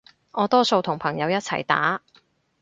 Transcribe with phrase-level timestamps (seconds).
[0.31, 2.01] 我多數同朋友一齊打